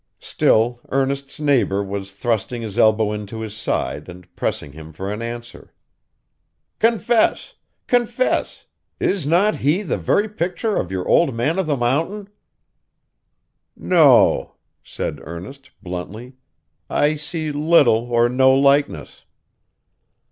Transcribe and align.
Still, 0.19 0.79
Ernest's 0.89 1.39
neighbor 1.39 1.83
was 1.83 2.11
thrusting 2.11 2.63
his 2.63 2.79
elbow 2.79 3.11
into 3.11 3.41
his 3.41 3.55
side, 3.55 4.09
and 4.09 4.35
pressing 4.35 4.71
him 4.71 4.91
for 4.93 5.13
an 5.13 5.21
answer. 5.21 5.75
'Confess! 6.79 7.53
confess! 7.85 8.65
Is 8.99 9.27
not 9.27 9.57
he 9.57 9.83
the 9.83 9.99
very 9.99 10.27
picture 10.27 10.75
of 10.75 10.91
your 10.91 11.07
Old 11.07 11.35
Man 11.35 11.59
of 11.59 11.67
the 11.67 11.77
Mountain?' 11.77 12.29
'No!' 13.75 14.55
said 14.83 15.19
Ernest, 15.21 15.69
bluntly, 15.83 16.33
'I 16.89 17.13
see 17.13 17.51
little 17.51 18.11
or 18.11 18.27
no 18.27 18.55
likeness. 18.55 19.25